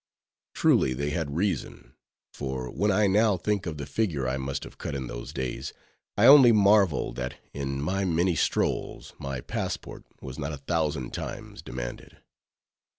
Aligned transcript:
Truly, 0.55 0.95
they 0.95 1.11
had 1.11 1.35
reason: 1.35 1.93
for 2.33 2.71
when 2.71 2.89
I 2.89 3.05
now 3.05 3.37
think 3.37 3.67
of 3.67 3.77
the 3.77 3.85
figure 3.85 4.27
I 4.27 4.37
must 4.37 4.63
have 4.63 4.79
cut 4.79 4.95
in 4.95 5.05
those 5.05 5.31
days, 5.31 5.73
I 6.17 6.25
only 6.25 6.51
marvel 6.51 7.13
that, 7.13 7.35
in 7.53 7.79
my 7.79 8.03
many 8.03 8.35
strolls, 8.35 9.13
my 9.19 9.41
passport 9.41 10.03
was 10.19 10.39
not 10.39 10.53
a 10.53 10.57
thousand 10.57 11.13
times 11.13 11.61
demanded. 11.61 12.17